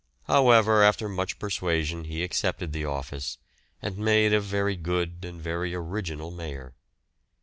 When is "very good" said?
4.41-5.17